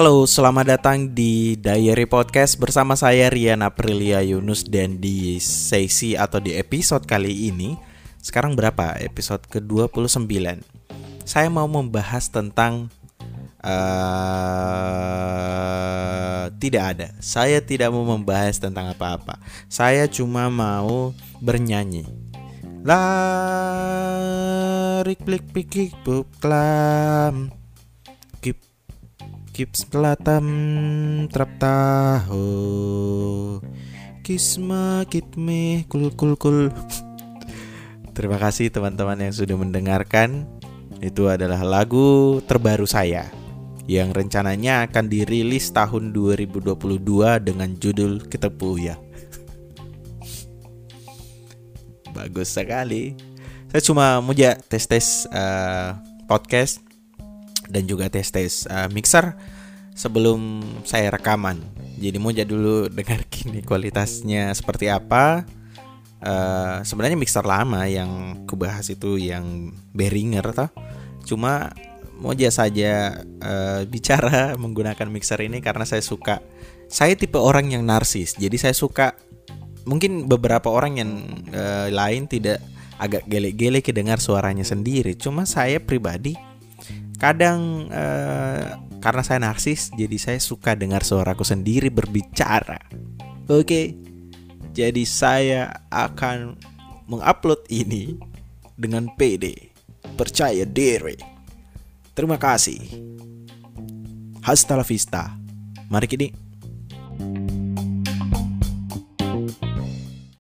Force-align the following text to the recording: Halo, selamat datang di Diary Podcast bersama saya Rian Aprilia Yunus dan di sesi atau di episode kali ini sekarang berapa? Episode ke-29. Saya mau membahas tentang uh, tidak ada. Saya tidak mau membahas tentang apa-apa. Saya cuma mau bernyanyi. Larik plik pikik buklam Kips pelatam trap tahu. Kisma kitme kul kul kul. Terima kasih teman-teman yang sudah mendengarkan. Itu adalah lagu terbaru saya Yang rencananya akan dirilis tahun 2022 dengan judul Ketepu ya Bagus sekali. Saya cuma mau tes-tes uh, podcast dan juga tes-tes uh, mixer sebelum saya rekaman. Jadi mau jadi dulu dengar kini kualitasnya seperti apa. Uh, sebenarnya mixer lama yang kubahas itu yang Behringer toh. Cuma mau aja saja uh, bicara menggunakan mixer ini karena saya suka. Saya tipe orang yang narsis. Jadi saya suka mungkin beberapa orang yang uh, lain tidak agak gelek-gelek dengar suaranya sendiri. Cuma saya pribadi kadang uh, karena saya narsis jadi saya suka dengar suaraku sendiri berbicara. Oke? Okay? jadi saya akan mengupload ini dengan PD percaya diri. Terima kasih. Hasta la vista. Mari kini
Halo, 0.00 0.24
selamat 0.24 0.64
datang 0.64 1.12
di 1.12 1.60
Diary 1.60 2.08
Podcast 2.08 2.56
bersama 2.56 2.96
saya 2.96 3.28
Rian 3.28 3.60
Aprilia 3.60 4.24
Yunus 4.24 4.64
dan 4.64 4.96
di 4.96 5.36
sesi 5.44 6.16
atau 6.16 6.40
di 6.40 6.56
episode 6.56 7.04
kali 7.04 7.52
ini 7.52 7.76
sekarang 8.24 8.56
berapa? 8.56 8.96
Episode 8.96 9.44
ke-29. 9.44 10.24
Saya 11.28 11.52
mau 11.52 11.68
membahas 11.68 12.32
tentang 12.32 12.88
uh, 13.60 13.68
tidak 16.56 16.96
ada. 16.96 17.12
Saya 17.20 17.60
tidak 17.60 17.92
mau 17.92 18.08
membahas 18.08 18.56
tentang 18.56 18.88
apa-apa. 18.88 19.36
Saya 19.68 20.08
cuma 20.08 20.48
mau 20.48 21.12
bernyanyi. 21.44 22.08
Larik 22.88 23.04
plik 25.28 25.44
pikik 25.52 25.92
buklam 26.08 27.59
Kips 29.60 29.84
pelatam 29.84 30.48
trap 31.28 31.60
tahu. 31.60 32.48
Kisma 34.24 35.04
kitme 35.04 35.84
kul 35.84 36.08
kul 36.16 36.32
kul. 36.40 36.72
Terima 38.16 38.40
kasih 38.40 38.72
teman-teman 38.72 39.20
yang 39.20 39.36
sudah 39.36 39.60
mendengarkan. 39.60 40.48
Itu 41.04 41.28
adalah 41.28 41.60
lagu 41.60 42.40
terbaru 42.48 42.88
saya 42.88 43.28
Yang 43.84 44.24
rencananya 44.24 44.88
akan 44.88 45.12
dirilis 45.12 45.68
tahun 45.76 46.16
2022 46.16 46.96
dengan 47.44 47.68
judul 47.76 48.24
Ketepu 48.32 48.80
ya 48.80 48.96
Bagus 52.16 52.48
sekali. 52.48 53.12
Saya 53.68 53.84
cuma 53.84 54.24
mau 54.24 54.32
tes-tes 54.72 55.28
uh, 55.28 56.00
podcast 56.24 56.89
dan 57.70 57.86
juga 57.86 58.10
tes-tes 58.10 58.66
uh, 58.66 58.90
mixer 58.90 59.32
sebelum 59.94 60.62
saya 60.82 61.14
rekaman. 61.14 61.62
Jadi 62.00 62.16
mau 62.16 62.32
jadi 62.34 62.48
dulu 62.48 62.88
dengar 62.98 63.24
kini 63.30 63.62
kualitasnya 63.62 64.50
seperti 64.56 64.90
apa. 64.90 65.46
Uh, 66.20 66.84
sebenarnya 66.84 67.16
mixer 67.16 67.40
lama 67.40 67.88
yang 67.88 68.44
kubahas 68.44 68.92
itu 68.92 69.16
yang 69.16 69.72
Behringer 69.96 70.52
toh. 70.52 70.68
Cuma 71.24 71.72
mau 72.20 72.36
aja 72.36 72.52
saja 72.52 73.24
uh, 73.40 73.80
bicara 73.92 74.58
menggunakan 74.60 75.08
mixer 75.08 75.40
ini 75.40 75.64
karena 75.64 75.88
saya 75.88 76.04
suka. 76.04 76.44
Saya 76.90 77.14
tipe 77.14 77.38
orang 77.38 77.70
yang 77.70 77.86
narsis. 77.86 78.34
Jadi 78.34 78.58
saya 78.58 78.74
suka 78.74 79.14
mungkin 79.86 80.26
beberapa 80.26 80.68
orang 80.68 80.98
yang 80.98 81.10
uh, 81.54 81.86
lain 81.88 82.26
tidak 82.26 82.58
agak 83.00 83.24
gelek-gelek 83.24 83.88
dengar 83.96 84.20
suaranya 84.20 84.66
sendiri. 84.66 85.16
Cuma 85.16 85.48
saya 85.48 85.80
pribadi 85.80 86.36
kadang 87.20 87.92
uh, 87.92 88.80
karena 89.04 89.22
saya 89.22 89.38
narsis 89.44 89.92
jadi 89.92 90.16
saya 90.16 90.40
suka 90.40 90.72
dengar 90.72 91.04
suaraku 91.04 91.44
sendiri 91.44 91.92
berbicara. 91.92 92.80
Oke? 93.46 93.64
Okay? 93.66 93.86
jadi 94.70 95.02
saya 95.02 95.62
akan 95.90 96.54
mengupload 97.10 97.66
ini 97.68 98.14
dengan 98.78 99.10
PD 99.18 99.74
percaya 100.14 100.62
diri. 100.64 101.18
Terima 102.14 102.38
kasih. 102.38 102.80
Hasta 104.40 104.78
la 104.78 104.86
vista. 104.86 105.36
Mari 105.90 106.06
kini 106.06 106.28